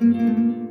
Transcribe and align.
Música 0.00 0.63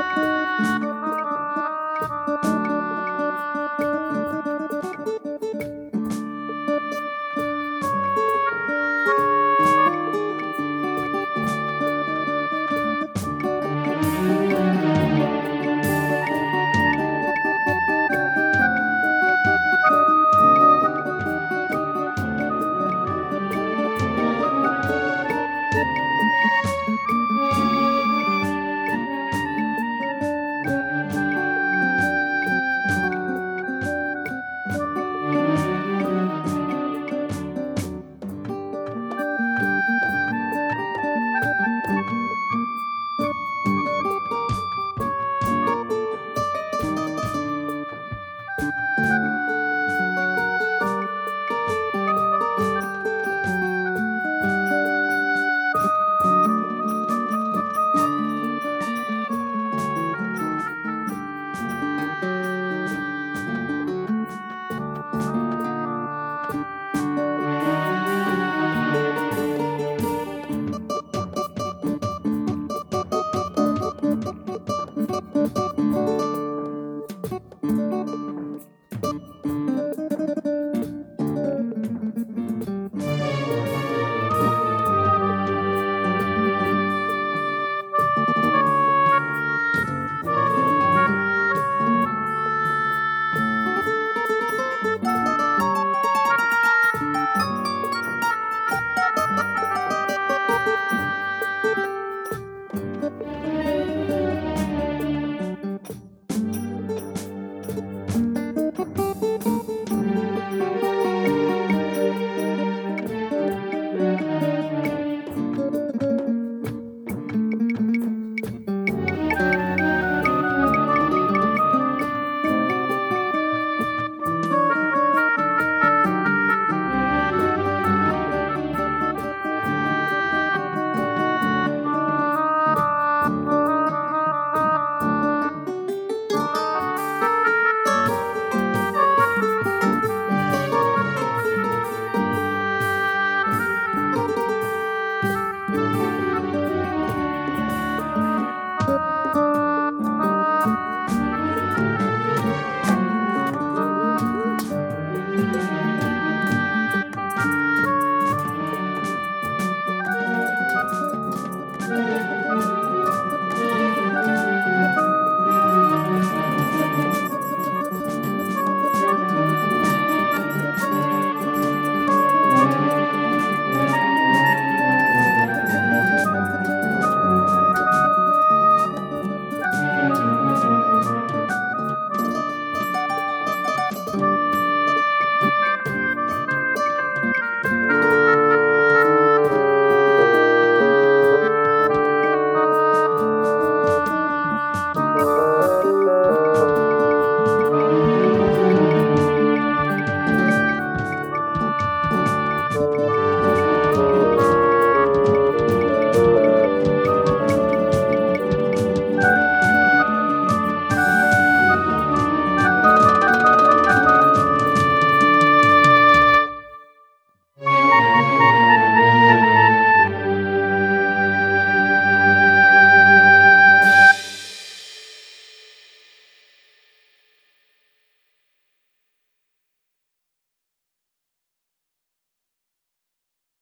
Música 0.00 0.79